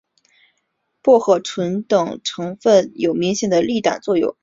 [1.03, 4.35] 薄荷醇等多种成分有明显的利胆作用。